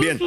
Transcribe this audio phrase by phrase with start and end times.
[0.00, 0.18] Bien.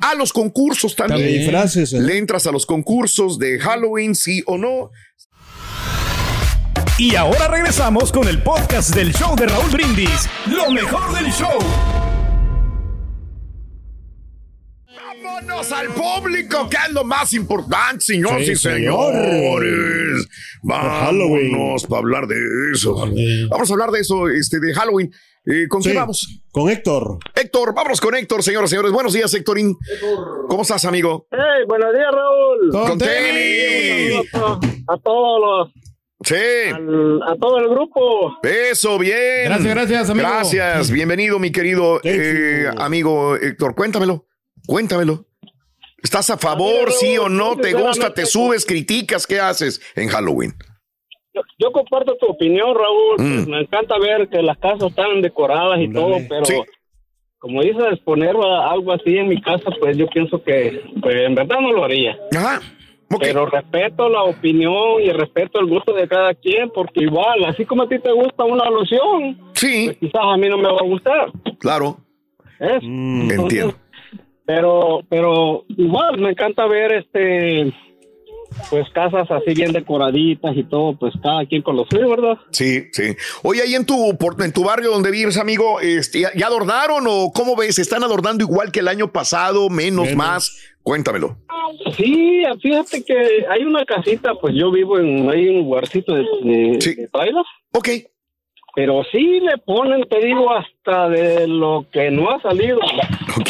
[0.00, 1.18] A los concursos también.
[1.18, 2.00] También disfraces, ¿eh?
[2.00, 4.92] Le entras a los concursos de Halloween, sí o no.
[6.98, 10.28] Y ahora regresamos con el podcast del show de Raúl Brindis.
[10.46, 11.58] Lo mejor del show.
[15.34, 19.12] Vámonos al público, que es lo más importante, señores Sí, y señor.
[19.14, 20.28] señores.
[20.62, 22.36] Vámonos para hablar de
[22.74, 22.94] eso.
[23.50, 25.10] Vamos a hablar de eso, este, de Halloween.
[25.46, 26.42] Eh, ¿Con quién vamos?
[26.52, 27.18] Con Héctor.
[27.34, 28.92] Héctor, vámonos con Héctor, señoras y señores.
[28.92, 29.74] Buenos días, Héctorín.
[30.48, 31.26] ¿Cómo estás, amigo?
[31.30, 32.88] Hey, buenos días, Raúl.
[32.88, 34.34] Con tenis.
[34.34, 34.60] A,
[34.92, 35.72] a todos los,
[36.24, 36.34] Sí.
[36.72, 38.36] al- a todo el grupo.
[38.42, 39.46] Eso, bien.
[39.46, 40.28] Gracias, gracias, amigo.
[40.28, 40.90] Gracias.
[40.90, 42.80] Bienvenido, mi querido Thank eh, you.
[42.82, 43.74] amigo Héctor.
[43.74, 44.26] Cuéntamelo.
[44.66, 45.24] Cuéntamelo.
[46.02, 47.56] ¿Estás a favor, sí o no?
[47.56, 48.12] ¿Te gusta?
[48.12, 48.66] ¿Te subes?
[48.66, 49.26] ¿Criticas?
[49.26, 50.52] ¿Qué haces en Halloween?
[51.34, 53.14] yo, yo comparto tu opinión, Raúl.
[53.18, 53.34] Mm.
[53.36, 56.60] Pues, me encanta ver que las casas están decoradas y todo, pero Sí.
[57.38, 61.60] como dices, poner algo así en mi casa, pues yo pienso que pues, en verdad
[61.60, 62.18] no lo haría.
[62.36, 62.60] Ajá.
[63.20, 67.82] Pero respeto la opinión y respeto el gusto de cada quien, porque igual, así como
[67.84, 70.84] a ti te gusta una loción, Sí, pues quizás a mí no me va a
[70.84, 71.30] gustar.
[71.60, 71.98] claro.
[72.60, 72.82] ¿ves?
[72.82, 73.30] Mm.
[73.30, 73.74] Entiendo.
[74.44, 77.72] Pero, pero igual me encanta ver este,
[78.70, 82.38] pues casas así bien decoraditas y todo, pues cada quien con lo suyo, ¿verdad?
[82.50, 83.14] Sí, sí.
[83.44, 87.04] Oye, ahí en tu, por- en tu barrio donde vives, amigo, este, ¿ya, ya adornaron
[87.08, 87.78] o cómo ves?
[87.78, 90.16] ¿Están adornando igual que el año pasado, menos, Menos.
[90.16, 90.74] más?
[90.82, 91.36] Cuéntamelo.
[91.96, 93.14] Sí, fíjate que
[93.48, 96.94] hay una casita, pues yo vivo en hay un lugarcito de, de, Sí.
[96.96, 97.08] de
[97.72, 97.88] Ok.
[98.74, 102.78] Pero sí le ponen, te digo, hasta de lo que no ha salido.
[103.34, 103.48] Ok.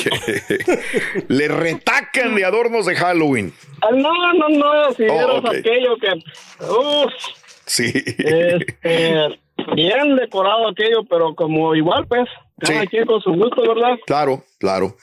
[1.28, 3.52] Le retacan de adornos de Halloween.
[3.82, 5.46] Ah, no, no, no, si Oh, vieras ok.
[5.48, 6.08] aquello que,
[6.64, 7.12] uff,
[7.66, 7.92] Sí.
[7.94, 9.40] este,
[9.74, 12.28] bien decorado aquello, pero como igual, pues,
[12.60, 12.86] cada Sí.
[12.88, 13.98] quien con su gusto, ¿verdad?
[14.06, 14.94] Claro, claro.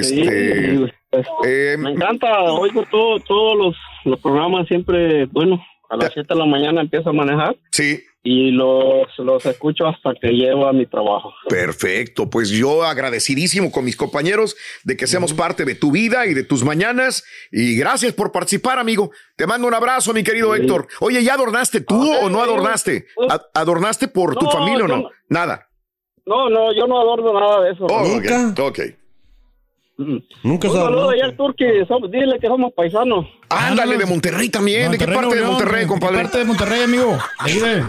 [0.00, 0.92] Sí, Este.
[1.10, 5.60] pues, eh, me encanta, oigo todo, todos los, los programas siempre, bueno,
[5.90, 10.14] a las 7 de la mañana empiezo a manejar sí, y los, los escucho hasta
[10.14, 11.32] que llego a mi trabajo.
[11.48, 12.30] perfecto.
[12.30, 16.42] Pues yo agradecidísimo con mis compañeros de que seamos parte de tu vida y de
[16.42, 17.22] tus mañanas.
[17.52, 19.10] Y gracias por participar, amigo.
[19.36, 20.86] Te mando un abrazo, mi querido Héctor.
[21.00, 22.44] Oye, ¿ya adornaste tú o no sí.
[22.44, 23.06] adornaste?
[23.28, 24.96] ¿A- ¿Adornaste por tu familia o no?
[24.96, 25.10] no.
[25.28, 25.68] Nada.
[26.26, 27.84] No, no, yo no adorno nada de eso.
[27.90, 28.48] Oh, ¿Nunca?
[28.52, 28.80] ok, ok.
[29.96, 30.16] Mm.
[30.42, 31.64] Nunca Un saludo allá al Turqui,
[32.10, 33.26] dile que somos paisanos.
[33.48, 34.90] Ándale, de Monterrey también.
[34.92, 36.16] ¿De qué parte de León, Monterrey, ¿de qué compadre?
[36.22, 37.18] parte de Monterrey, amigo?
[37.44, 37.84] De ahí de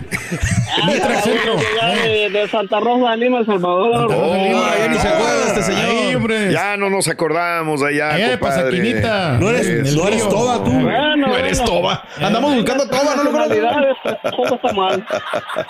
[0.85, 1.55] Mitra Centro.
[1.81, 4.09] Ya de, de Santa Rosa de Lima, El Salvador.
[4.09, 4.71] De Lima.
[4.77, 5.85] ya ni se acuerda este señor.
[5.85, 6.51] Ahí, hombre.
[6.51, 8.63] Ya no nos acordamos allá, Allá de compadre.
[8.63, 9.37] Pasaquinita.
[9.39, 10.27] No eres- no río.
[10.27, 10.71] toda tú.
[10.71, 11.73] Bueno, No eres bueno.
[11.73, 12.03] toba.
[12.19, 13.31] Andamos buscando toba, no lo.
[13.31, 15.05] Nacionalidades, todo está mal.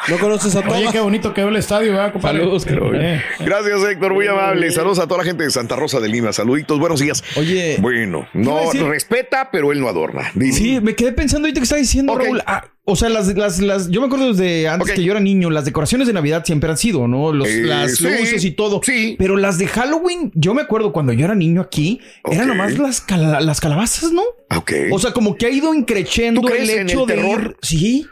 [0.07, 0.91] ¿No conoces a Oye, todas?
[0.91, 2.39] qué bonito quedó el estadio, ¿verdad, compadre?
[2.39, 2.93] Saludos, creo.
[2.95, 3.23] Eh.
[3.39, 4.71] Gracias, Héctor, muy amable.
[4.71, 6.33] Saludos a toda la gente de Santa Rosa de Lima.
[6.33, 7.23] Saluditos, buenos días.
[7.37, 10.31] Oye, Bueno, no respeta, pero él no adorna.
[10.51, 12.17] Sí, me quedé pensando ahorita que estaba diciendo.
[12.17, 12.41] Raúl.
[12.45, 15.49] ah, o sea, las, las, las, yo me acuerdo desde antes que yo era niño,
[15.49, 17.33] las decoraciones de Navidad siempre han sido, ¿no?
[17.33, 18.79] Los, Eh, las sí, luces y todo.
[18.83, 19.15] sí.
[19.17, 21.99] Pero las de Halloween, yo me acuerdo cuando yo era niño aquí,
[22.29, 24.21] eran nomás las, cala- las calabazas, ¿no?
[24.55, 24.71] Ok.
[24.91, 27.41] O sea, como que ha ido increciendo ¿Tú el en hecho el de terror?
[27.41, 27.57] ir.
[27.61, 28.07] Sí.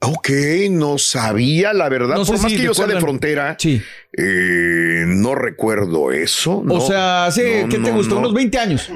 [0.00, 0.28] Ok,
[0.70, 2.16] no sabía la verdad.
[2.16, 3.82] No sé Por más si que yo sea de frontera, Sí.
[4.16, 6.62] eh, no recuerdo eso.
[6.64, 6.74] no.
[6.74, 8.14] o sea, hace, No, ¿qué te gustó?
[8.14, 8.20] no.
[8.20, 8.90] Unos 20 años.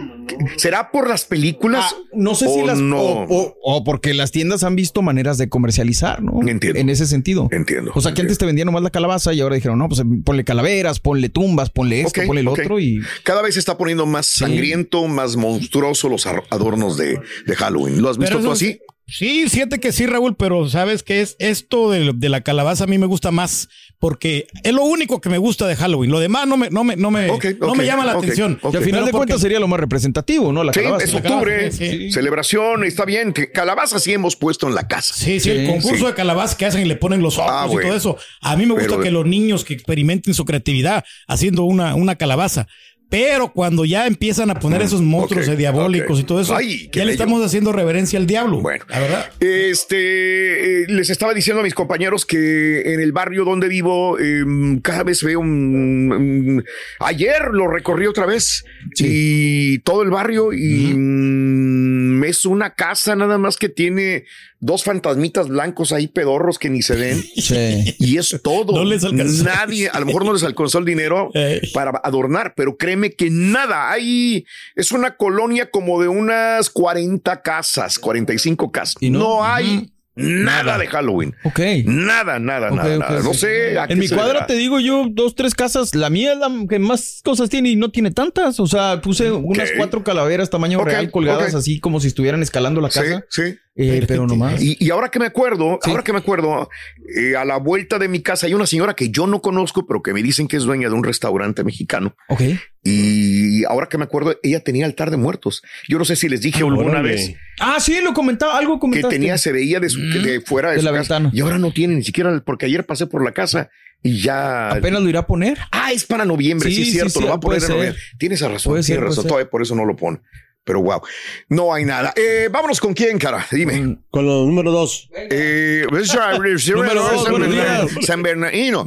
[0.56, 1.84] ¿Será por las películas?
[1.92, 2.78] Ah, no sé si las.
[2.78, 2.98] no?
[3.00, 6.40] O, o- o porque las tiendas han visto maneras de comercializar, ¿no?
[6.48, 6.78] Entiendo.
[6.78, 7.48] En ese sentido.
[7.50, 10.02] Entiendo, O sea, que antes te vendían nomás la calabaza y ahora dijeron, no, pues
[10.24, 12.58] ponle calaveras, ponle tumbas, ponle esto, ponle ok.
[12.60, 13.00] otro y.
[13.24, 18.00] Cada vez se está poniendo más sangriento, más monstruoso los adornos de, de Halloween.
[18.00, 18.80] ¿Lo has visto tú así?
[19.06, 22.86] Sí, siente que sí, Raúl, pero sabes que es esto de, de la calabaza a
[22.86, 23.68] mí me gusta más
[23.98, 26.10] porque es lo único que me gusta de Halloween.
[26.10, 27.26] Lo demás no me, no me, no me,
[27.60, 28.58] no me llama la atención.
[28.62, 30.64] Y al final Pero de porque- cuentas sería lo más representativo, ¿no?
[30.64, 31.04] La Sí, calabaza.
[31.04, 32.10] es la calabaza, octubre, sí.
[32.10, 33.32] celebración, está bien.
[33.32, 35.14] que Calabaza sí hemos puesto en la casa.
[35.14, 36.04] Sí, sí, el concurso sí.
[36.06, 37.88] de calabaza que hacen y le ponen los ojos Ah, y bueno.
[37.90, 38.16] todo eso.
[38.40, 42.16] A mí me gusta Pero- que los niños que experimenten su creatividad haciendo una, una
[42.16, 42.66] calabaza.
[43.12, 46.88] Pero cuando ya empiezan a poner esos monstruos ok, eh, diabólicos y todo eso, Ay,
[46.90, 47.10] ya le bello.
[47.12, 48.60] estamos haciendo reverencia al diablo.
[48.62, 48.84] Bueno.
[48.88, 49.30] la verdad.
[49.38, 54.80] Este, eh, les estaba diciendo a mis compañeros que en el barrio donde vivo em,
[54.80, 56.64] cada vez veo un, un-
[57.00, 58.64] ayer lo recorrí otra vez
[58.98, 64.24] y todo el barrio y mm, es una casa nada más que tiene
[64.64, 67.96] dos fantasmitas blancos ahí pedorros que ni se ven Sí.
[67.98, 68.72] y es todo.
[68.72, 69.42] No les alcanzó.
[69.44, 71.60] Nadie, a lo mejor no les alcanzó el dinero Eh.
[71.74, 73.90] para adornar, pero créeme que nada.
[73.90, 74.44] Hay,
[74.76, 78.94] es una colonia como de unas 40 casas, 45 casas.
[79.00, 81.34] Y no- no, hay nada de Halloween.
[81.42, 81.58] Ok.
[81.86, 83.20] Nada, nada, nada, nada.
[83.22, 83.40] No sí.
[83.40, 83.78] sé.
[83.78, 85.94] a En mi cuadra te digo yo, dos, tres casas.
[85.94, 88.60] La mía es la que más cosas tiene y no tiene tantas.
[88.60, 92.90] O sea, puse unas cuatro calaveras tamaño real colgadas así como si estuvieran escalando la
[92.90, 93.24] Sí, casa.
[93.30, 93.42] sí.
[93.74, 94.62] Eh, pero nomás.
[94.62, 95.90] Y, y ahora que me acuerdo, Sí.
[95.90, 96.68] ahora que me acuerdo,
[97.16, 100.02] eh, a la vuelta de mi casa hay una señora que yo no conozco, pero
[100.02, 102.14] que me dicen que es dueña de un restaurante mexicano.
[102.28, 102.42] Ok.
[102.84, 105.62] Y ahora que me acuerdo, ella tenía altar de muertos.
[105.88, 107.08] Yo no sé si les dije alguna órale.
[107.10, 109.16] vez Ah, sí, lo comentaba, algo que comentaste.
[109.16, 111.14] tenía, se veía de, su- de fuera de, De su la casa.
[111.18, 111.30] ventana.
[111.32, 113.70] Y ahora no tiene ni siquiera, porque ayer pasé por la casa
[114.02, 114.70] y ya.
[114.70, 115.58] Apenas lo irá a poner.
[115.70, 117.68] Ah, es para noviembre, sí, Sí, es sí, cierto, sí, lo va a poner en
[117.68, 118.02] noviembre.
[118.18, 120.20] Tienes razón, tienes razón, todavía por eso no lo pone.
[120.64, 121.00] Pero wow,
[121.48, 122.12] no hay nada.
[122.14, 123.44] Eh, vámonos con quién, cara.
[123.50, 123.98] Dime.
[124.10, 125.08] Con lo número dos.
[125.12, 127.90] Eh, Número dos.
[128.06, 128.86] San Bernardino.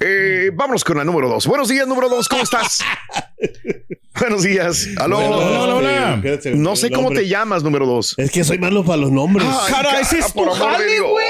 [0.00, 1.46] Eh, vámonos con la número dos.
[1.46, 2.28] Buenos días, número dos.
[2.28, 2.80] ¿Cómo estás?
[4.20, 4.86] Buenos días.
[4.98, 5.18] Aló.
[5.18, 6.22] Hola, hola, hola.
[6.54, 8.14] No sé cómo te llamas, número dos.
[8.18, 9.46] Es que soy malo para los nombres.
[9.50, 11.26] Ay, Cara, ese es por tu jale, güey.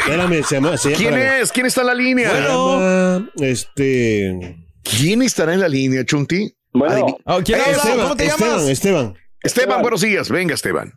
[0.00, 0.76] Espérame, se llama.
[0.78, 1.42] Se ¿Quién espérame.
[1.42, 1.52] es?
[1.52, 3.22] ¿Quién está en la línea?
[3.40, 4.56] Este.
[4.82, 6.54] ¿Quién estará en la línea, Chunti?
[6.72, 7.18] Bueno.
[7.24, 7.62] Oh, ¿Quién Eh?
[7.70, 8.68] Esteban, ¿Cómo te Esteban, llamas?
[8.68, 9.14] Esteban.
[9.42, 10.30] Esteban, buenos días.
[10.30, 10.92] Venga, Esteban.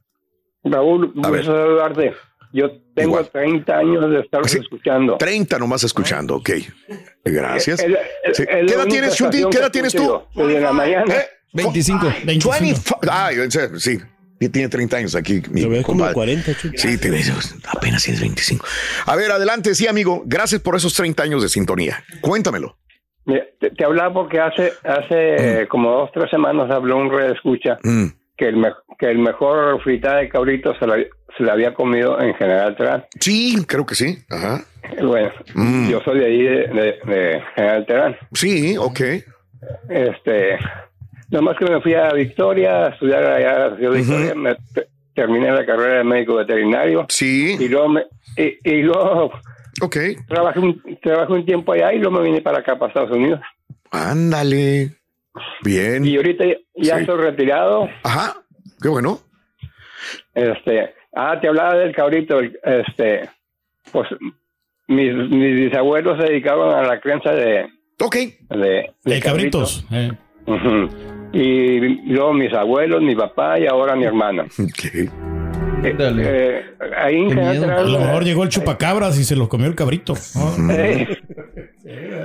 [0.64, 1.46] Raúl, A ver.
[1.46, 2.14] saludarte.
[2.54, 3.30] Yo tengo Igual.
[3.32, 4.60] 30 años de estar Sí.
[4.60, 5.18] escuchando.
[5.18, 6.50] 30 nomás escuchando, ok.
[7.24, 7.80] Gracias.
[7.80, 8.44] Es- es- Sí.
[8.44, 9.38] es ¿Qué edad tienes, Chunti?
[9.38, 10.22] estación ¿Qué edad tienes tú?
[10.36, 11.16] la mañana.
[11.16, 11.28] ¿Eh?
[11.54, 12.06] 25.
[12.26, 12.50] 25.
[12.60, 13.00] 25.
[13.10, 13.30] Ah,
[13.78, 14.00] sí.
[14.40, 16.14] Y Tiene 30 años aquí, mi ves como compadre.
[16.16, 16.74] 40, chulo.
[16.76, 17.32] Sí, tienes,
[17.68, 18.66] apenas tienes 25.
[19.06, 20.24] A ver, adelante, sí, amigo.
[20.26, 22.04] Gracias por esos 30 años de sintonía.
[22.22, 22.76] Cuéntamelo.
[23.26, 27.32] Mira, Te, te hablaba porque hace hace eh, como dos tres semanas habló un red
[27.32, 28.08] escucha Mm.
[28.38, 30.96] que el me- que el mejor fritada de cabrito se la,
[31.38, 33.06] se la había comido en General Terán.
[33.20, 34.18] Sí, creo que sí.
[34.30, 34.62] Ajá.
[35.04, 35.90] Bueno, Mm.
[35.90, 38.18] yo soy de ahí de, de- de General Terán.
[38.34, 39.00] Sí, ok.
[39.90, 40.58] Este,
[41.30, 44.56] nomás que me fui a Victoria a estudiar allá a la ciudad de Victoria, me-
[44.74, 48.06] te- terminé la carrera de médico veterinario y Sí, luego me,
[48.38, 49.32] y, y luego
[49.82, 49.98] ok.
[50.28, 53.40] trabajé un, trabajé un tiempo allá y luego me vine para acá, para Estados Unidos.
[53.92, 54.92] Ándale.
[55.64, 56.04] Bien.
[56.06, 56.46] Y ahorita
[56.76, 57.02] ya, Sí.
[57.02, 57.90] estoy retirado.
[58.04, 58.36] Ajá.
[58.82, 59.20] Qué bueno.
[60.34, 63.30] Este, ah, te hablaba del cabrito, este,
[63.92, 64.08] pues
[64.88, 67.66] mis, mis bisabuelos se dedicaban a la crianza de,
[68.02, 68.16] Ok.
[68.50, 69.86] de, De cabritos.
[69.92, 70.12] eh.
[71.34, 71.80] Y
[72.12, 74.44] luego mis abuelos, mi papá y ahora mi hermana.
[74.44, 75.10] Ok.
[75.84, 76.24] Eh, Dale.
[76.26, 76.64] eh,
[76.98, 79.76] ahí en Qué General A lo mejor llegó el chupacabras y se los comió el
[79.76, 80.14] cabrito.
[80.36, 80.74] ¿no?
[80.74, 81.08] eh,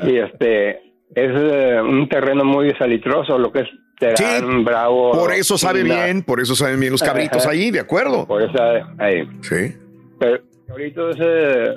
[0.05, 0.71] y este
[1.15, 4.17] es eh, un terreno muy salitroso, lo que es Terán,
[4.59, 5.13] Sí, Bravo.
[5.13, 7.53] Por eso sabe Chila, bien, por eso saben bien los cabritos Ajá.
[7.53, 8.27] ahí, de acuerdo.
[8.27, 8.53] Por eso
[8.99, 9.27] ahí.
[9.41, 9.75] Sí.
[10.21, 11.75] Pero el cabrito es, eh,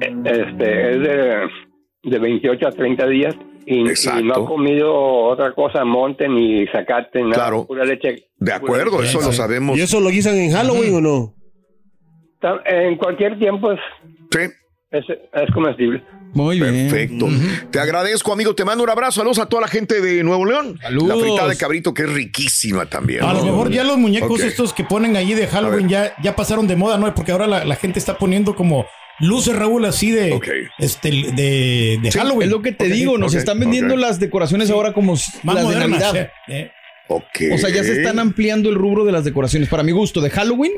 [0.00, 1.48] eh, este, es de,
[2.04, 3.34] de 28 a 30 días
[3.74, 7.66] y, no ha comido otra cosa, monte ni zacate, nada, Claro.
[7.66, 8.26] pura leche.
[8.38, 9.30] De acuerdo, pura eso leche.
[9.30, 9.78] lo sabemos.
[9.78, 11.34] ¿Y eso lo guisan en Halloween o no?
[12.64, 13.80] En cualquier tiempo es,
[14.32, 14.40] Sí,
[14.90, 16.02] es, es comestible.
[16.32, 16.88] Muy bien.
[16.88, 17.26] perfecto.
[17.70, 18.54] Te agradezco, amigo.
[18.54, 19.20] Te mando un abrazo.
[19.20, 20.78] Saludos a toda la gente de Nuevo León.
[20.80, 21.08] Saludos.
[21.08, 23.24] La fritada de cabrito, que es riquísima también.
[23.24, 26.66] A lo mejor ya los muñecos estos que ponen allí de Halloween ya, ya pasaron
[26.68, 27.12] de moda, ¿no?
[27.14, 28.86] Porque ahora la, la gente está poniendo como
[29.20, 30.38] luces, Raúl, así de,
[30.78, 32.42] este, de, de Sí, Halloween.
[32.48, 35.98] Es lo que te digo, nos están vendiendo las decoraciones ahora como Más las modernas.
[36.12, 36.30] de Navidad.
[36.48, 36.70] eh.
[37.12, 39.68] O sea, ya se están ampliando el rubro de las decoraciones.
[39.68, 40.70] Para mi gusto, de Halloween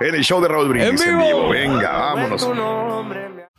[0.00, 1.28] en el show de Raúl Brindis ¡En en vivo!
[1.28, 1.48] vivo.
[1.50, 3.31] Venga, vámonos.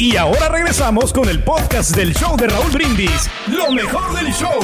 [0.00, 3.28] Y ahora regresamos con el podcast del show de Raúl Brindis.
[3.54, 4.58] Lo mejor del show.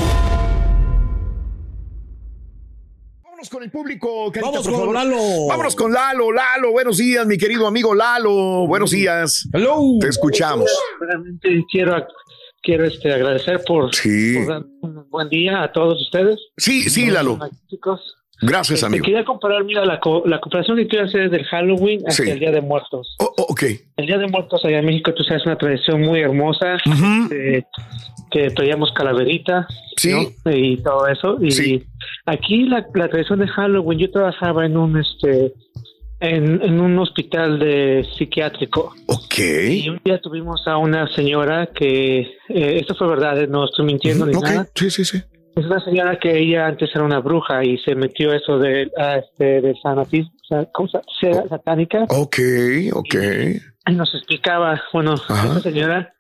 [3.23, 4.33] Vámonos con el público.
[4.33, 4.95] Carita, Vamos por con favor.
[4.95, 5.47] Lalo.
[5.49, 6.33] Vámonos con Lalo.
[6.33, 8.67] Lalo, buenos días, mi querido amigo Lalo.
[8.67, 9.47] Buenos días.
[9.53, 9.99] Hello.
[10.01, 10.71] Te escuchamos.
[11.01, 12.07] Realmente quiero,
[12.63, 14.37] quiero este, agradecer por, Sí.
[14.39, 16.41] por dar un buen día a todos ustedes.
[16.57, 17.39] Sí, sí, Lalo.
[17.69, 19.05] Chicos, Gracias, Este, amigo.
[19.05, 22.31] quería comparar, mira, la, co- la comparación que quiero hacer es del Halloween hasta Sí.
[22.31, 23.17] el Día de Muertos.
[23.19, 23.63] Oh, oh, ok.
[23.97, 27.33] El Día de Muertos allá en México, tú sabes, es una tradición muy hermosa, Ujú.
[27.35, 27.63] eh,
[28.31, 29.67] que traíamos calaverita
[29.97, 30.11] Sí.
[30.45, 30.53] ¿no?
[30.53, 31.39] y todo eso.
[31.41, 31.85] Y Sí.
[32.27, 35.53] aquí la, la tradición de Halloween, yo trabajaba en un este
[36.19, 38.95] en, en un hospital de psiquiátrico.
[39.07, 39.39] Ok.
[39.39, 43.85] Y un día tuvimos a una señora que, eh, esto fue verdad, eh, no estoy
[43.85, 44.67] mintiendo ni Ok, nada.
[44.75, 45.23] sí, sí, sí.
[45.57, 49.17] Es una señora que ella antes era una bruja y se metió eso de, ah,
[49.17, 52.05] este, de fanatismo, o sea, ¿cómo se- se- satánica.
[52.11, 52.37] Ok,
[52.93, 53.15] ok.
[53.89, 55.47] Y nos explicaba, bueno, Ajá.
[55.53, 56.13] esa señora,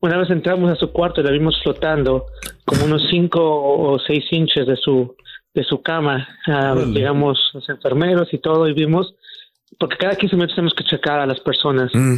[0.00, 2.26] una vez entramos a su cuarto y la vimos flotando
[2.64, 5.14] como unos cinco o seis inches de su
[5.54, 6.28] de su cama.
[6.46, 6.86] Órale.
[6.86, 9.14] llegamos los enfermeros y todo y vimos,
[9.78, 11.90] porque cada 15 minutos tenemos que checar a las personas.
[11.94, 12.16] Mm.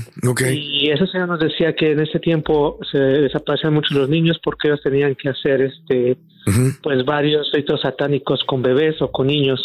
[0.50, 4.69] Y esa señora nos decía que en ese tiempo se desaparecían mucho los niños porque
[4.69, 6.17] ellos tenían que hacer este
[6.83, 9.64] pues varios ritos satánicos con bebés o con niños.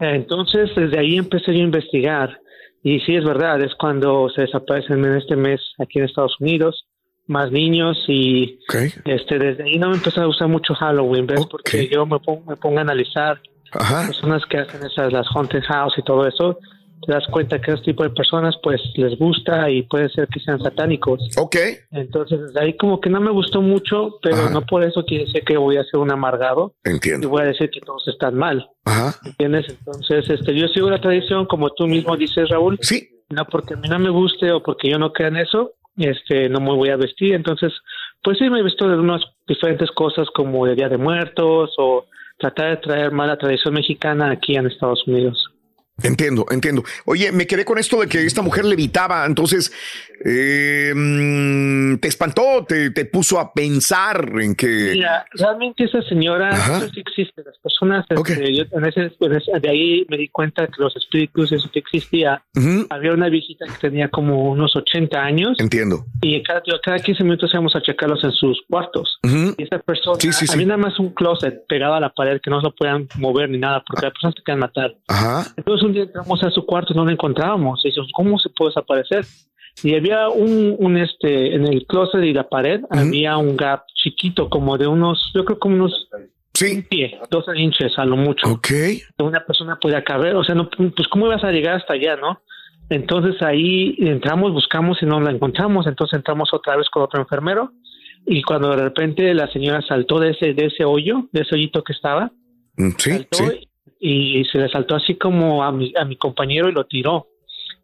[0.00, 2.40] Entonces, desde ahí empecé yo a investigar.
[2.82, 6.86] Y sí, es verdad, es cuando se desaparecen en este mes aquí en Estados Unidos
[7.30, 8.58] más niños y
[9.04, 11.46] este desde ahí no me empecé a usar mucho Halloween, ¿ves?
[11.46, 13.40] Porque yo me pongo, me pongo a analizar
[13.72, 14.06] Ajá.
[14.06, 16.58] personas que hacen esas, las haunted house y todo eso,
[17.06, 20.40] te das cuenta que ese tipo de personas pues les gusta y puede ser que
[20.40, 21.20] sean satánicos.
[21.38, 21.56] Ok.
[21.90, 24.50] Entonces, ahí como que no me gustó mucho, pero Ajá.
[24.50, 27.28] no por eso quiere decir que voy a ser un amargado y Entiendo.
[27.28, 28.68] voy a decir que todos están mal.
[28.84, 29.14] Ajá.
[29.24, 29.66] ¿Entiendes?
[29.68, 32.78] Entonces, este, yo sigo la tradición, como tú mismo dices, Raúl.
[32.82, 33.08] Sí.
[33.30, 36.48] No porque a mí no me guste o porque yo no crea en eso, este,
[36.48, 37.34] no me voy a vestir.
[37.34, 37.72] Entonces,
[38.22, 42.06] pues sí, me he visto de unas diferentes cosas como el Día de Muertos o
[42.38, 45.50] tratar de traer más la tradición mexicana aquí en Estados Unidos.
[46.02, 46.84] Entiendo, entiendo.
[47.04, 49.72] Oye, me quedé con esto de que esta mujer levitaba, entonces
[50.24, 54.90] eh, mm, te espantó, te, te puso a pensar en que.
[54.94, 57.42] Mira, realmente esa señora eso sí existe.
[57.44, 58.30] Las personas, este, Ok.
[58.52, 61.78] yo en ese- en ese- de ahí me di cuenta que los espíritus, eso sí
[61.78, 62.42] existía.
[62.56, 66.04] Ujú, Había una viejita que tenía como unos 80 años Entiendo.
[66.20, 69.18] y cada, cada 15 minutos íbamos a checarlos en sus cuartos.
[69.24, 70.52] Ujú, Y esa persona, Sí, sí, sí.
[70.54, 73.58] había nada más un closet pegado a la pared que no lo podían mover ni
[73.58, 74.94] nada porque las personas te querían matar.
[75.08, 75.46] Ajá.
[75.56, 77.84] Entonces un día entramos a su cuarto y no lo encontrábamos.
[77.84, 79.24] Y dijimos, ¿cómo se puede desaparecer?
[79.82, 84.48] Y había un, un este, en el closet y la pared había un gap chiquito,
[84.50, 86.08] como de unos, yo creo como unos
[86.52, 86.82] Sí.
[86.90, 88.46] pie, 12 inches a lo mucho.
[88.50, 88.68] Ok.
[89.22, 92.40] Una persona podía caber, o sea, no, pues ¿cómo ibas a llegar hasta allá, no?
[92.90, 95.86] Entonces ahí entramos, buscamos y no la encontramos.
[95.86, 97.72] Entonces entramos otra vez con otro enfermero
[98.26, 101.82] y cuando de repente la señora saltó de ese, de ese hoyo, de ese hoyito
[101.84, 102.30] que estaba,
[102.76, 103.68] Mm, Sí, saltó sí.
[104.00, 107.28] Y se le saltó así como a mi, a mi compañero y lo tiró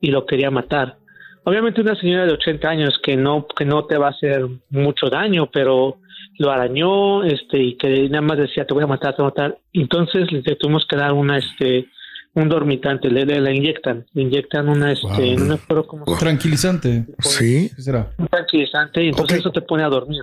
[0.01, 0.97] y lo quería matar.
[1.45, 5.09] Obviamente una señora de 80 años que no que no te va a hacer mucho
[5.09, 5.99] daño, pero
[6.39, 9.35] lo arañó este y que nada más decía te voy a matar, te voy a
[9.35, 9.59] matar.
[9.73, 11.89] Entonces le tuvimos que dar una este
[12.35, 16.19] un dormitante, le, le, le inyectan, le inyectan una este, no me acuerdo cómo se
[16.19, 17.07] Tranquilizante.
[17.21, 17.71] Sí.
[17.75, 18.11] ¿Qué será?
[18.19, 20.23] un tranquilizante y entonces eso te pone a dormir.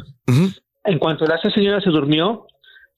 [0.83, 2.47] En cuanto la esa señora se durmió,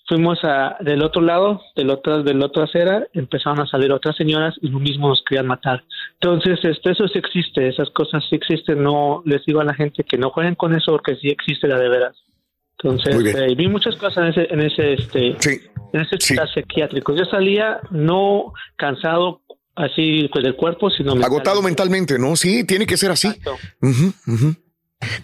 [0.07, 4.55] fuimos a del otro lado, del otro, del otro acera, empezaron a salir otras señoras
[4.61, 5.83] y lo mismo nos querían matar.
[6.21, 8.83] Entonces, este, eso sí existe, esas cosas sí existen.
[8.83, 11.79] No les digo a la gente que no jueguen con eso porque sí existe la
[11.79, 12.15] de veras.
[12.77, 15.61] Entonces, eh, vi muchas cosas en ese, en ese, este, Sí.
[15.93, 16.33] en ese Sí.
[16.33, 17.15] hospital psiquiátrico.
[17.15, 19.41] Yo salía no cansado
[19.75, 22.35] así pues del cuerpo, sino Agotado mentalmente, ¿no?
[22.35, 23.29] Sí, tiene que ser así.
[23.29, 23.55] Exacto.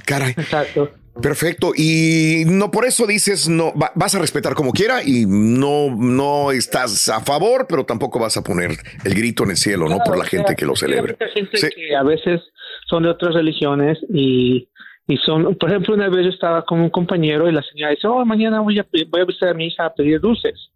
[0.06, 0.32] Caray.
[0.32, 0.92] exacto.
[1.22, 1.72] Perfecto.
[1.76, 6.52] Y no por eso dices no va- vas a respetar como quiera y no no
[6.52, 8.72] estás a favor, pero tampoco vas a poner
[9.04, 9.98] el grito en el cielo, ¿no?
[10.06, 11.16] Por la gente que lo celebra.
[11.34, 11.68] gente Sí.
[11.76, 12.42] que a veces
[12.88, 14.70] son de otras religiones y,
[15.08, 18.08] y son, por ejemplo, una vez yo estaba con un compañero y la señora dice,
[18.08, 20.70] oh, mañana voy a, voy a visitar a mi hija a pedir dulces.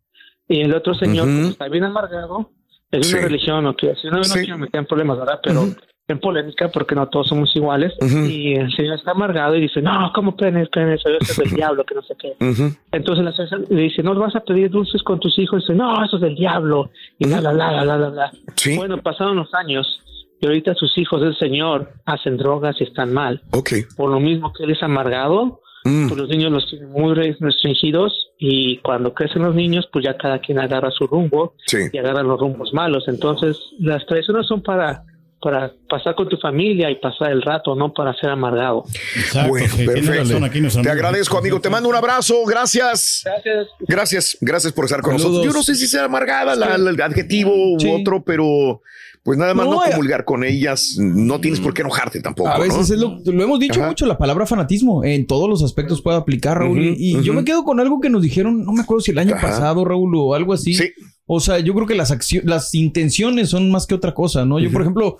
[0.48, 1.36] Y el otro señor Ujú.
[1.38, 2.52] como está bien amargado,
[2.92, 3.14] es Sí.
[3.16, 4.40] una religión, no quiero decir, no, no Sí.
[4.40, 5.40] quiero meter en problemas, ¿verdad?
[5.44, 5.68] Pero
[6.08, 7.94] en polémica porque no todos somos iguales.
[8.02, 10.70] Y el señor está amargado y dice, no, ¿cómo eso?
[10.72, 11.10] Creen eso?
[11.20, 12.34] Es del diablo, que no sé qué.
[12.92, 15.60] Entonces la señora le dice, ¿no vas a pedir dulces con tus hijos?
[15.60, 16.90] Y dice, no, eso es del diablo.
[17.18, 18.32] Y la, la, la, la, la, la, la.
[18.56, 18.76] Sí.
[18.78, 20.02] Bueno, pasaron los años
[20.42, 23.42] y ahorita sus hijos del Señor hacen drogas y están mal.
[23.52, 23.72] Ok.
[23.98, 26.08] Por lo mismo que él es amargado, Mm.
[26.08, 30.18] pues los niños los tienen muy re- restringidos y cuando crecen los niños, pues ya
[30.18, 31.78] cada quien agarra su rumbo Sí.
[31.94, 33.04] y agarra los rumbos malos.
[33.08, 35.04] Entonces, las tradiciones son para
[35.46, 38.84] para pasar con tu familia y pasar el rato, no para ser amargado.
[39.16, 40.44] Exacto, Bueno, perfecto.
[40.44, 41.62] aquí Te agradezco, amigo.
[41.62, 42.34] Te mando un abrazo.
[42.48, 43.22] Gracias.
[43.24, 43.68] Gracias.
[43.88, 44.38] Gracias.
[44.42, 45.32] Gracias por estar con Saludos.
[45.46, 45.54] nosotros.
[45.54, 47.86] Yo no sé si sea amargada la- la- el adjetivo Sí.
[47.88, 48.82] u otro, pero
[49.24, 49.90] pues nada más no, No, eh.
[49.92, 50.98] comulgar con ellas.
[51.00, 52.50] No tienes por qué enojarte tampoco.
[52.50, 52.96] A veces ¿no?
[52.96, 53.90] es lo, lo hemos dicho Ajá.
[53.90, 56.80] mucho, la palabra fanatismo en todos los aspectos puede aplicar, Raúl.
[56.98, 59.36] Y yo me quedo con algo que nos dijeron, no me acuerdo si el año
[59.36, 59.48] Ajá.
[59.48, 60.74] pasado, Raúl, o algo así.
[60.74, 60.90] Sí.
[61.28, 64.60] O sea, yo creo que las acciones, las intenciones son más que otra cosa, ¿no?
[64.60, 65.18] Yo, por ejemplo,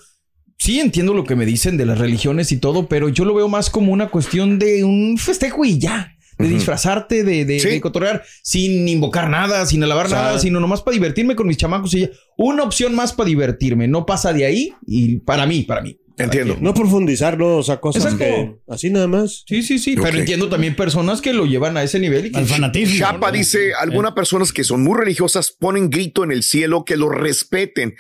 [0.58, 3.48] sí entiendo lo que me dicen de las religiones y todo, pero yo lo veo
[3.48, 6.12] más como una cuestión de un festejo y ya.
[6.38, 10.60] de disfrazarte, de, de, de cotorrear, sin invocar nada, sin alabar O sea, nada, sino
[10.60, 12.10] nomás para divertirme con mis chamacos y ya.
[12.38, 15.98] Una opción más para divertirme, no pasa de ahí y para mí, para mí.
[16.18, 16.58] Entiendo.
[16.62, 18.24] No profundizarlo, o sea, cosas Exacto.
[18.24, 19.44] que así nada más.
[19.48, 22.40] Sí, sí, sí, pero entiendo también personas que lo llevan a ese nivel y que
[22.40, 22.98] Al fanatismo.
[22.98, 27.10] Chapa dice, algunas personas que son muy religiosas ponen grito en el cielo que lo
[27.10, 27.96] respeten,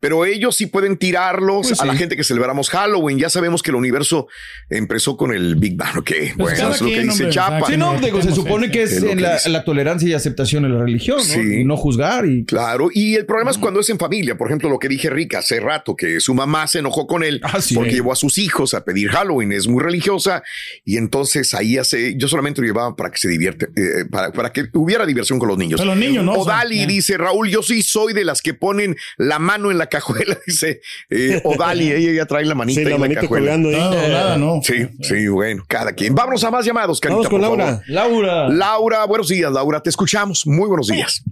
[0.00, 3.18] pero ellos sí pueden tirarlos Pues a la gente que celebramos Halloween.
[3.18, 4.28] Ya sabemos que el universo
[4.70, 6.10] empezó con el Big Bang, ¿ok?
[6.36, 7.66] bueno, cada es lo que dice hombre, Chapa.
[7.66, 10.08] Sí, no, no digo, se supone que es Es lo en que la, la tolerancia
[10.08, 11.24] y aceptación en la religión, ¿no?
[11.24, 11.60] Sí.
[11.60, 12.44] Y no juzgar y...
[12.44, 14.38] Claro, y el problema es cuando es en familia.
[14.38, 17.40] Por ejemplo, lo que dije Rica hace rato, que su mamá se enojó con él
[17.42, 17.74] Ah, sí.
[17.74, 20.42] porque llevó a sus hijos a pedir Halloween, es muy religiosa,
[20.84, 24.52] y entonces ahí hace, yo solamente lo llevaba para que se divierte, eh, para, para
[24.52, 25.80] que hubiera diversión con los niños.
[25.80, 26.32] Pero los niños, ¿no?
[26.32, 29.78] Odali O sea, dice, Raúl, yo sí soy de las que ponen la mano en
[29.78, 33.52] la cajuela, dice eh, Odali, ella ya trae la manita Sí, en la manita cajuela.
[33.52, 33.76] colgando ahí.
[33.76, 34.60] No, nada, no.
[34.62, 36.14] Sí, sí, bueno, cada quien.
[36.14, 37.66] Vámonos a más llamados, Carita, Vamos con por Laura.
[37.66, 37.82] favor.
[37.88, 38.48] Laura.
[38.48, 40.46] Laura, buenos días, Laura, te escuchamos.
[40.46, 41.22] Muy buenos días.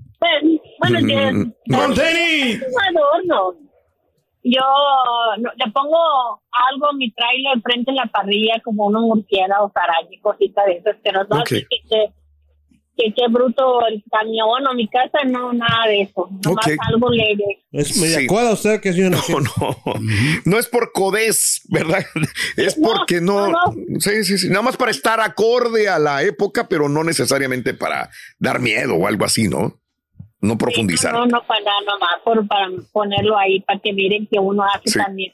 [0.80, 1.32] Buenos días.
[1.32, 1.52] Mm.
[1.68, 1.84] Es un
[2.96, 3.65] adorno.
[4.48, 4.60] Yo
[5.38, 5.98] no- le pongo
[6.70, 10.72] algo a mi trailer frente en la parrilla como unos murciélagos, arañas y cositas de
[10.78, 11.48] esas que nos da Ok.
[11.48, 12.12] que, que,
[12.96, 16.28] que, que bruto el camión o mi casa, no, nada de eso.
[16.44, 16.72] Nomás Ok.
[16.88, 17.64] algo leve.
[17.72, 18.26] Es media Sí.
[18.28, 19.76] cuadra usted que es una No, no,
[20.44, 22.04] no es por codés, ¿verdad?
[22.56, 23.58] Es No, porque no, no,
[23.98, 28.08] sí, sí, sí, nada más para estar acorde a la época, pero no necesariamente para
[28.38, 29.80] dar miedo o algo así, ¿no?
[30.40, 31.12] No profundizar.
[31.12, 34.90] No, no, para nada, nomás por, para ponerlo ahí, para que miren que uno hace
[34.90, 34.98] Sí.
[34.98, 35.32] también.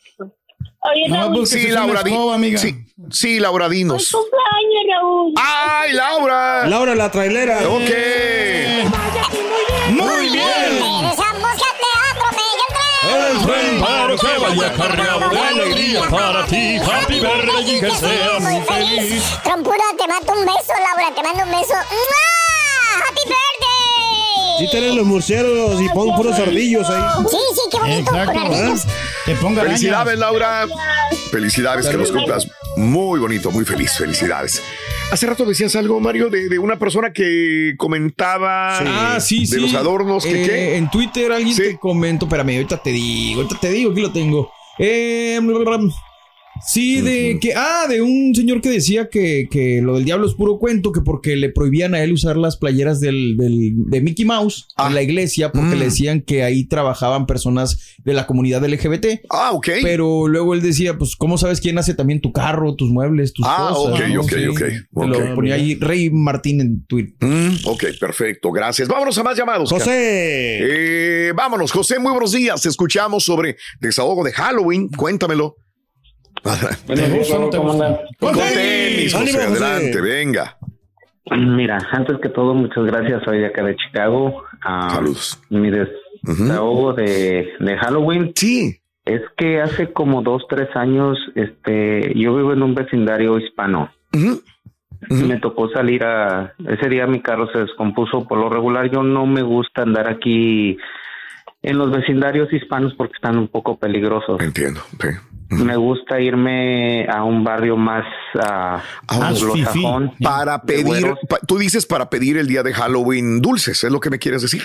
[0.85, 2.59] Oye, No, Raúl, pues, Sí, Laura, escoba, amiga.
[2.59, 2.75] sí,
[3.11, 4.11] sí, Laura, dinos.
[4.11, 5.35] cumpleaños, Raúl.
[5.37, 6.67] ¡Ay, Laura!
[6.67, 7.59] Laura la trailera.
[7.69, 7.91] Ok.
[9.91, 10.73] Muy bien.
[10.81, 16.77] Regresamos a Teatro Medio El tren para que vaya cargado de alegría para ti.
[16.79, 19.25] Happy birthday y que seas muy feliz.
[19.45, 21.75] Trompura, te mando un beso, Laura, te mando un beso.
[21.75, 22.42] ¡Mua!
[24.59, 27.03] Sí tienen los murciélagos y pon puros ardillos ahí.
[27.29, 28.11] Sí, sí, qué bonito.
[28.17, 28.33] Exacto.
[28.33, 28.83] Con ardillos.
[29.25, 30.67] Te ponga Felicidades, Laura.
[31.31, 33.93] Felicidades, que los cumplas muy bonito, muy feliz.
[33.97, 34.63] Felicidades.
[35.11, 38.79] Hace rato decías algo, Mario, de, de una persona que comentaba
[39.15, 39.57] Ah, sí, de sí.
[39.61, 40.25] los adornos.
[40.25, 40.77] que Eh, qué?
[40.77, 41.63] En Twitter alguien Sí.
[41.63, 44.51] te comentó, espérame, ahorita te digo, ahorita te digo, aquí lo tengo.
[44.79, 45.39] Eh,
[46.67, 50.35] sí, de que, ah, de un señor que decía que, que lo del diablo es
[50.35, 54.25] puro cuento, que porque le prohibían a él usar las playeras del, del- de Mickey
[54.25, 54.89] Mouse Ah.
[54.89, 55.79] en la iglesia, porque Mm.
[55.79, 59.23] le decían que ahí trabajaban personas de la comunidad LGBT.
[59.31, 59.69] Ah, ok.
[59.83, 63.47] Pero luego él decía, pues, ¿cómo sabes quién hace también tu carro, tus muebles, tus
[63.49, 64.01] Ah, cosas?
[64.01, 64.21] ok, no?
[64.23, 64.47] ok, Sí.
[64.47, 65.07] ok, Te.
[65.09, 67.15] Lo ponía ahí Rey Martín en Twitter.
[67.29, 68.51] Mm, ok, perfecto.
[68.53, 68.89] Gracias.
[68.89, 69.71] Vámonos a más llamados.
[69.71, 70.59] José.
[70.61, 72.61] Eh, vámonos, José, muy buenos días.
[72.63, 74.89] Te escuchamos sobre desahogo de Halloween.
[74.89, 75.57] Cuéntamelo.
[76.87, 78.01] ¿Te gusta o no te gusta?
[78.19, 79.65] Con ¡Con tenis, José, ¡Ánimo, José!
[79.65, 80.57] adelante, venga.
[81.31, 83.23] Mira, antes que todo, muchas gracias.
[83.25, 84.43] Soy de acá de Chicago.
[84.65, 85.41] Ah, Saludos.
[85.51, 88.77] Mi desahogo de, de Halloween Sí.
[89.05, 93.91] es que hace como dos, tres años, este, yo vivo en un vecindario hispano.
[94.13, 94.43] Ujú.
[95.09, 96.55] Me tocó salir a...
[96.69, 98.27] Ese día mi carro se descompuso.
[98.29, 100.77] Por lo regular yo no me gusta andar aquí
[101.63, 104.41] en los vecindarios hispanos porque están un poco peligrosos.
[104.41, 104.81] Entiendo.
[105.01, 105.09] sí.
[105.53, 110.13] Me gusta irme a un barrio más Más anglosajón.
[110.23, 114.11] Para pedir, pa- tú dices para pedir el día de Halloween dulces, ¿es lo que
[114.11, 114.63] me quieres decir?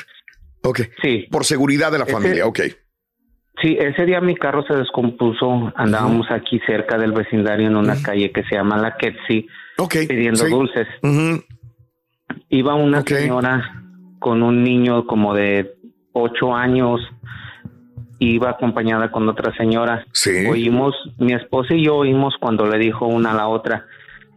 [0.63, 0.81] Ok.
[1.01, 2.59] Sí, Por seguridad de la Ese- familia, ok.
[3.61, 5.71] sí, ese día mi carro se descompuso.
[5.75, 9.47] Andábamos aquí cerca del vecindario en una calle que se llama La Ketsi
[9.77, 9.95] Ok.
[10.07, 10.49] pidiendo sí.
[10.49, 10.87] dulces.
[12.49, 13.83] Iba una señora
[14.19, 15.75] con un niño como de
[16.13, 17.01] ocho años.
[18.19, 20.05] Iba acompañada con otra señora.
[20.11, 20.45] Sí.
[20.47, 23.85] Oímos, mi esposa y yo oímos cuando le dijo una a la otra,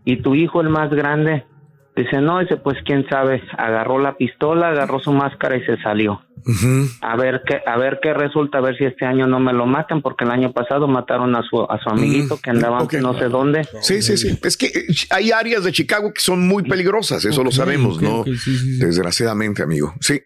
[0.04, 1.44] ¿y tu hijo el más grande?
[1.96, 6.22] Dice, no, dice, pues quién sabe, agarró la pistola, agarró su máscara y se salió.
[7.02, 9.66] A ver qué, a ver qué resulta, a ver si este año no me lo
[9.66, 13.18] matan, porque el año pasado mataron a su, a su amiguito que andaba Mm, no
[13.18, 13.68] sé dónde.
[13.82, 14.38] Sí, sí, sí.
[14.42, 18.20] Es que eh, hay áreas de Chicago que son muy peligrosas, eso lo sabemos, ¿no?
[18.20, 18.78] ok, sí, sí, sí.
[18.78, 19.94] Desgraciadamente, amigo.
[20.00, 20.20] Sí.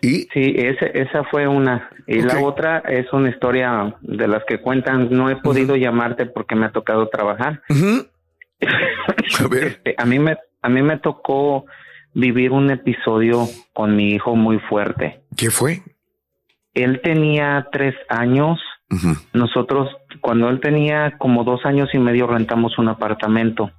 [0.00, 1.90] Y Sí, ese, esa fue una.
[2.06, 5.08] Y la otra es una historia de las que cuentan.
[5.10, 7.62] No he podido llamarte porque me ha tocado trabajar.
[9.40, 9.66] A ver.
[9.66, 11.66] Este, a mí me a mí me tocó
[12.14, 15.22] vivir un episodio con mi hijo muy fuerte.
[15.36, 15.82] ¿Qué fue?
[16.74, 18.60] Él tenía tres años.
[19.34, 23.70] Nosotros, cuando él tenía como dos años y medio, rentamos un apartamento.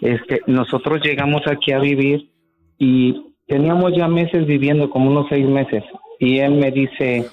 [0.00, 2.32] Este, nosotros llegamos aquí a vivir
[2.78, 5.82] y teníamos ya meses viviendo, como unos seis meses.
[6.18, 7.26] Y él me dice,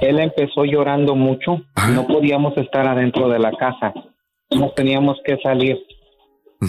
[0.00, 1.90] él empezó llorando mucho, Ajá.
[1.92, 3.92] no podíamos estar adentro de la casa,
[4.50, 5.76] nos teníamos que salir.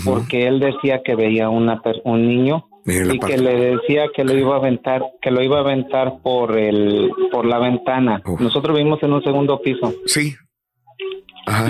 [0.05, 4.23] porque él decía que veía una per- un niño y parte- que le decía que
[4.23, 8.21] lo iba a aventar, que lo iba a aventar por el por la ventana.
[8.39, 9.91] Nosotros vivimos en un segundo piso.
[10.05, 10.35] Sí.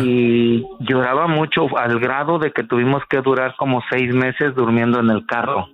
[0.04, 5.10] Y lloraba mucho al grado de que tuvimos que durar como seis meses durmiendo en
[5.12, 5.68] el carro.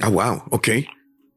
[0.00, 0.42] Ah, wow.
[0.50, 0.68] Ok.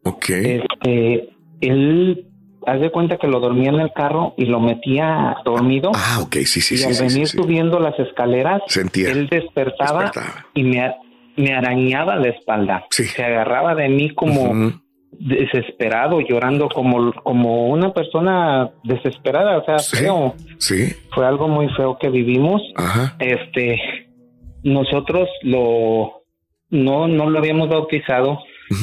[0.04, 0.30] Ok.
[0.30, 1.30] Este,
[1.62, 2.28] él,
[2.66, 5.92] haz de cuenta que lo dormía en el carro y lo metía dormido.
[5.94, 6.36] Ah, ok.
[6.46, 6.86] Sí, sí, y sí.
[6.86, 7.44] al sí, venir sí, sí.
[7.44, 9.12] subiendo las escaleras, Sentía.
[9.12, 10.12] él despertaba,
[10.54, 10.96] y me,
[11.38, 12.86] me arañaba la espalda.
[12.90, 14.74] Se agarraba de mí como
[15.12, 20.36] desesperado, llorando como, como una persona desesperada, o sea, feo.
[20.58, 20.94] Sí.
[21.14, 22.62] Fue algo muy feo que vivimos.
[22.76, 23.16] Ajá.
[23.20, 23.80] Este,
[24.64, 26.24] nosotros lo
[26.72, 28.40] no no lo habíamos bautizado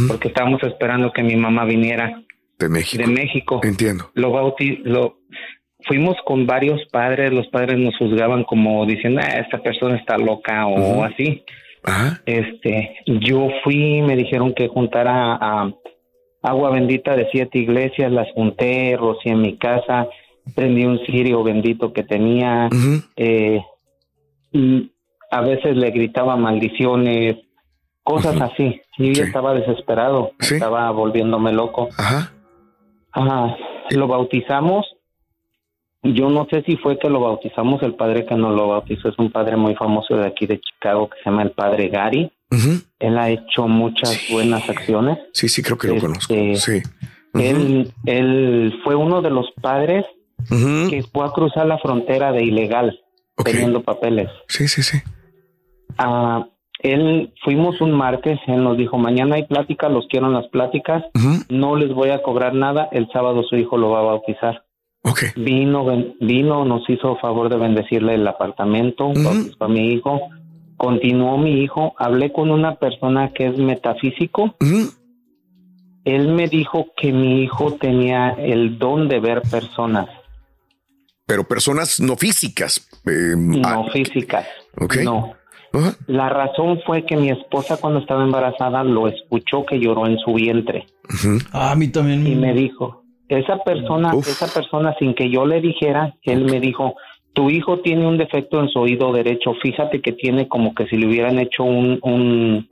[0.09, 2.22] porque estábamos esperando que mi mamá viniera
[2.59, 3.03] de México.
[3.05, 3.61] De México.
[3.62, 4.11] Entiendo.
[4.14, 5.18] Lo bauti lo
[5.87, 10.66] fuimos con varios padres, los padres nos juzgaban como diciendo, "Ah, esta persona está loca
[10.66, 11.44] o así.
[12.27, 15.72] Este, yo fui, me dijeron que juntara a
[16.42, 20.09] agua bendita de siete iglesias, las junté, rocié en mi casa,
[20.55, 22.68] prendí un cirio bendito que tenía,
[23.16, 23.61] eh,
[24.53, 24.92] y
[25.31, 27.37] a veces le gritaba maldiciones,
[28.03, 28.81] cosas así.
[28.99, 31.89] Y yo estaba desesperado, estaba volviéndome loco.
[31.97, 32.33] Ajá.
[33.13, 33.57] Ajá.
[33.91, 34.87] Lo bautizamos.
[36.03, 39.19] Yo no sé si fue que lo bautizamos, el padre que nos lo bautizó es
[39.19, 42.31] un padre muy famoso de aquí de Chicago que se llama el padre Gary.
[43.01, 45.19] Él ha hecho muchas buenas acciones.
[45.33, 46.33] Sí, sí, creo que lo conozco.
[46.55, 46.83] Sí.
[47.35, 50.07] Él, él fue uno de los padres
[50.49, 53.01] que fue a cruzar la frontera de ilegal,
[53.45, 54.31] teniendo papeles.
[54.49, 54.99] Sí, sí, sí.
[55.99, 56.47] Ah,
[56.81, 61.05] él fuimos un martes, él nos dijo, mañana hay plática, los quiero en las pláticas,
[61.49, 64.65] no les voy a cobrar nada, el sábado su hijo lo va a bautizar.
[65.37, 70.21] Vino, ven- vino, nos hizo favor de bendecirle el apartamento, bautizó a mi hijo,
[70.77, 74.55] continuó mi hijo, hablé con una persona que es metafísico,
[76.05, 80.09] él me dijo que mi hijo tenía el don de ver personas.
[81.27, 82.87] Pero personas no físicas.
[83.07, 84.47] eh, No ah, físicas.
[84.81, 84.97] Ok.
[85.03, 85.35] No.
[86.07, 90.33] La razón fue que mi esposa cuando estaba embarazada lo escuchó que lloró en su
[90.35, 90.87] vientre
[91.52, 92.26] Ah, a mí también.
[92.26, 96.94] y me dijo, esa persona, esa persona sin que yo le dijera, él me dijo,
[97.33, 100.96] tu hijo tiene un defecto en su oído derecho, fíjate que tiene como que si
[100.96, 102.68] le hubieran hecho un, un,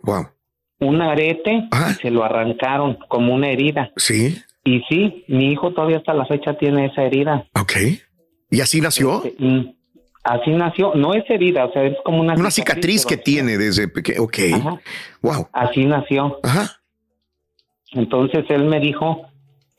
[0.80, 3.90] un arete y se lo arrancaron como una herida.
[3.96, 4.36] Sí.
[4.64, 7.46] Y sí, mi hijo todavía hasta la fecha tiene esa herida.
[7.60, 7.72] Ok.
[8.50, 9.22] ¿Y así nació?
[9.24, 9.36] Este,
[10.24, 13.88] Así nació, no es herida, o sea, es como una, Una cicatriz que tiene desde
[13.88, 14.22] pequeño.
[14.22, 14.38] Ok.
[15.20, 15.48] Wow.
[15.52, 16.40] Así nació.
[16.42, 16.80] Ajá.
[17.92, 19.28] Entonces él me dijo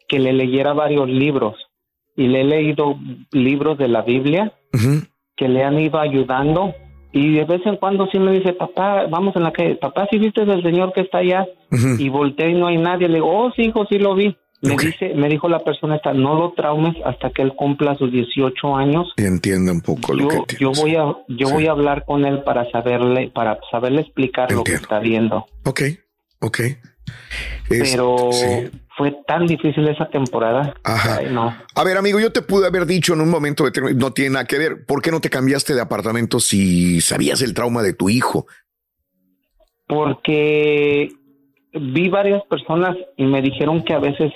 [0.07, 1.55] que le leyera varios libros
[2.15, 2.97] y le he leído
[3.31, 4.53] libros de la Biblia
[5.35, 6.73] que le han ido ayudando
[7.11, 10.19] y de vez en cuando sí me dice, papá, vamos en la calle, papá, si
[10.19, 11.47] viste del señor que está allá
[11.97, 14.35] y volteé y no hay nadie, le digo, oh, sí, hijo, sí lo vi.
[14.67, 18.11] Me dice, me dijo la persona esta, no lo traumes hasta que él cumpla sus
[18.11, 19.13] 18 años.
[19.17, 22.41] Y entienda un poco lo que yo voy a, yo voy a hablar con él
[22.43, 25.45] para saberle, para saberle explicar lo que está viendo.
[25.65, 25.81] Ok.
[26.39, 26.59] Ok.
[27.69, 28.69] Es- Pero sí.
[28.97, 30.73] fue tan difícil esa temporada.
[30.83, 31.17] Ajá.
[31.19, 31.55] Ay, no.
[31.75, 34.45] A ver, amigo, yo te pude haber dicho en un momento determinado, no tiene nada
[34.45, 34.85] que ver.
[34.85, 38.47] ¿Por qué no te cambiaste de apartamento si sabías el trauma de tu hijo?
[39.87, 41.09] Porque
[41.79, 44.31] vi varias personas y me dijeron que a veces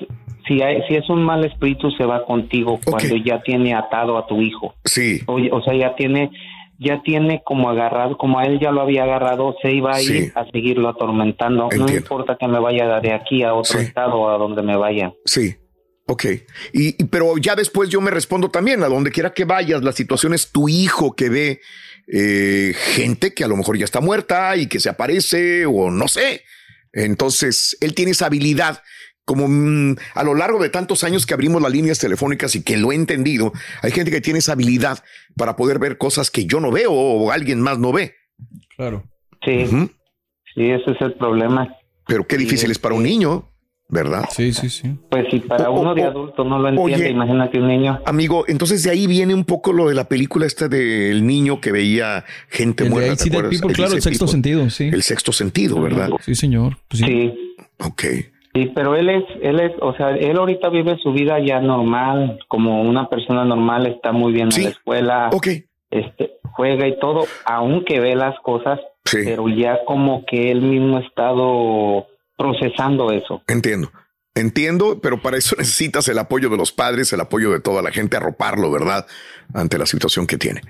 [0.48, 4.26] si, hay, si es un mal espíritu se va contigo cuando ya tiene atado a
[4.28, 4.74] tu hijo.
[4.86, 5.22] Sí.
[5.28, 6.32] O, o sea, ya tiene
[6.82, 10.08] ya tiene como agarrado, como a él ya lo había agarrado, se iba a ir
[10.08, 10.32] Sí.
[10.34, 11.68] a seguirlo atormentando.
[11.78, 15.12] No importa que me vaya de aquí a otro estado o a donde me vaya.
[15.26, 15.56] Sí.
[16.08, 16.24] Ok.
[16.72, 19.92] Y, y- pero ya después yo me respondo también, a donde quiera que vayas, la
[19.92, 21.60] situación es tu hijo que ve
[22.08, 26.08] eh, gente que a lo mejor ya está muerta y que se aparece o no
[26.08, 26.44] sé.
[26.94, 28.82] Entonces, él tiene esa habilidad.
[29.26, 32.78] Como mm, a lo largo de tantos años que abrimos las líneas telefónicas y que
[32.78, 35.04] lo he entendido, hay gente que tiene esa habilidad
[35.36, 38.16] para poder ver cosas que yo no veo o alguien más no ve.
[38.76, 39.04] Claro.
[39.46, 39.68] Sí,
[40.56, 41.68] sí, ese es el problema.
[42.08, 43.49] Pero qué difícil es para un niño,
[43.90, 44.26] ¿verdad?
[44.30, 44.96] Sí, sí, sí.
[45.10, 47.10] Pues si para uno de adulto no lo entiende, oye.
[47.10, 48.00] imagínate un niño.
[48.06, 51.72] Amigo, entonces de ahí viene un poco lo de la película esta del niño que
[51.72, 53.24] veía gente El muerta.
[53.24, 53.52] ¿te acuerdas?
[53.52, 54.32] People, claro, el sexto People.
[54.32, 54.90] sentido, sí.
[54.94, 56.10] El sexto sentido, ¿verdad?
[56.22, 56.78] Sí, señor.
[56.88, 57.06] Pues sí.
[57.06, 57.56] Sí.
[57.80, 58.04] Ok.
[58.54, 62.40] Sí, pero él es, él es, o sea, él ahorita vive su vida ya normal,
[62.48, 65.30] como una persona normal, está muy bien en la escuela,
[65.92, 68.80] este, juega y todo, aunque ve las cosas,
[69.12, 72.08] pero ya como que él mismo ha estado
[72.40, 73.44] procesando eso.
[73.48, 73.92] Entiendo.
[74.34, 77.92] Entiendo, pero para eso necesitas el apoyo de los padres, el apoyo de toda la
[77.92, 79.06] gente, arroparlo, ¿verdad?
[79.54, 80.62] Ante la situación que tiene.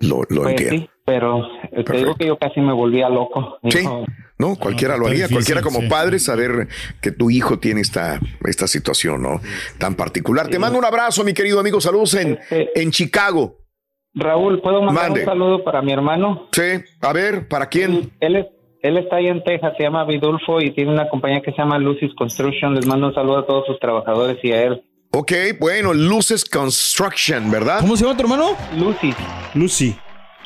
[0.00, 0.82] lo, lo Pues entiendo.
[0.82, 3.58] sí, pero eh, te digo que yo casi me volvía loco.
[3.70, 4.04] Sí, No,
[4.38, 5.86] no, cualquiera lo haría, difícil, cualquiera como sí.
[5.88, 6.66] padre saber
[7.00, 9.40] que tu hijo tiene esta, esta situación, ¿no?
[9.78, 10.48] Tan particular.
[10.48, 11.80] Te mando un abrazo, mi querido amigo.
[11.80, 13.58] Saludos en, Este- en Chicago.
[14.14, 15.20] Raúl, ¿puedo mandar Mande.
[15.20, 16.48] un saludo para mi hermano?
[16.52, 16.62] Sí,
[17.00, 18.12] a ver, ¿para quién?
[18.20, 18.46] Él, es,
[18.82, 21.78] él está ahí en Texas, se llama Vidulfo y tiene una compañía que se llama
[21.78, 22.74] Lucis Construction.
[22.74, 24.82] Les mando un saludo a todos sus trabajadores y a él.
[25.12, 27.80] Ok, bueno, Luces Construction, ¿verdad?
[27.80, 28.56] ¿Cómo se llama tu hermano?
[28.78, 29.14] Lucis.
[29.54, 29.96] Lucy.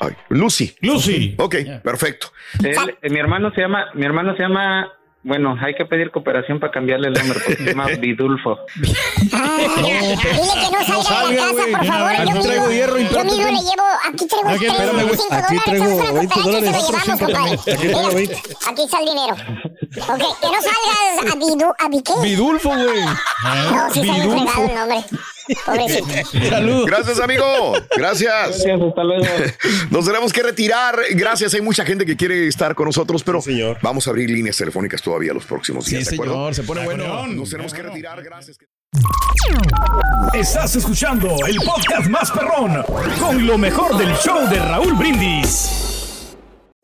[0.00, 0.74] Ay, Lucy.
[0.82, 1.34] Lucy.
[1.38, 2.26] Ok, perfecto.
[2.62, 4.92] Él- eh, mi hermano se llama, mi hermano se llama,
[5.26, 8.58] bueno, hay que pedir cooperación para cambiarle el nombre porque se llama Vidulfo.
[8.76, 8.96] Dile
[9.36, 11.72] que no salga, de casa, güey.
[11.72, 12.10] por favor.
[12.12, 13.24] Aquí Yo traigo mismo, hierro, yo impórtate.
[13.34, 15.16] mismo le llevo, aquí traigo Aquí, espérame, güey.
[15.16, 16.86] 35 Aquí dólares, traigo vamos a la 20 cooperacha y se lo dólares.
[16.86, 17.52] llevamos, compadre.
[17.52, 18.34] Aquí traigo 20.
[18.68, 19.34] Aquí está el dinero.
[19.34, 22.22] Ok, que no salgas a Bidu, a.
[22.22, 23.04] Vidulfo, güey.
[23.04, 25.04] No, sí sale fregado el nombre.
[25.64, 26.86] Saludos.
[26.86, 27.72] Gracias, amigo.
[27.96, 28.32] Gracias.
[28.64, 29.24] Gracias, hasta luego.
[29.90, 30.98] Nos tenemos que retirar.
[31.12, 31.54] Gracias.
[31.54, 33.78] Hay mucha gente que quiere estar con nosotros, pero Sí, señor.
[33.82, 36.08] vamos a abrir líneas telefónicas todavía los próximos Sí, días.
[36.10, 36.34] ¿de acuerdo?
[36.34, 37.26] señor, se pone bueno.
[37.28, 38.22] Nos tenemos que retirar.
[38.22, 38.58] Gracias.
[40.34, 42.82] Estás escuchando el podcast más perrón
[43.20, 45.95] con lo mejor del show de Raúl Brindis.